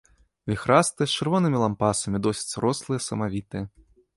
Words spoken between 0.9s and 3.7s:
з чырвонымі лампасамі, досыць рослыя, самавітыя.